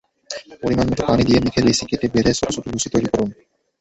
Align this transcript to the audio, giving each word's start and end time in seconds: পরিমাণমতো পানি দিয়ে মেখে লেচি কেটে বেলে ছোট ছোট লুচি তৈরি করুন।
পরিমাণমতো 0.61 1.03
পানি 1.09 1.23
দিয়ে 1.27 1.39
মেখে 1.43 1.61
লেচি 1.65 1.83
কেটে 1.89 2.07
বেলে 2.15 2.31
ছোট 2.33 2.49
ছোট 2.55 2.65
লুচি 2.71 2.87
তৈরি 2.93 3.07
করুন। 3.11 3.29